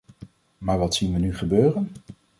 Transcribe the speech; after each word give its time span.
Maar 0.57 0.77
wat 0.77 0.95
zien 0.95 1.13
we 1.13 1.19
nu 1.19 1.35
gebeuren? 1.35 1.91